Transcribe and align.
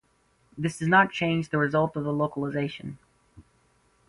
This 0.57 0.79
does 0.79 0.87
not 0.87 1.11
change 1.11 1.49
the 1.49 1.59
result 1.59 1.95
of 1.95 2.03
the 2.05 2.11
localization. 2.11 2.97